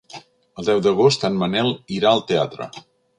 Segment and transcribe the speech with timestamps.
[0.61, 1.69] El deu d'agost en Manel
[1.99, 2.69] irà al teatre.